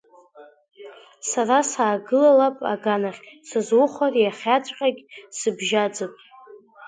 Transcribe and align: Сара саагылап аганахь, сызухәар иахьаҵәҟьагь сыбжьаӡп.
Сара 1.29 1.57
саагылап 1.71 2.57
аганахь, 2.73 3.21
сызухәар 3.47 4.13
иахьаҵәҟьагь 4.19 5.01
сыбжьаӡп. 5.37 6.13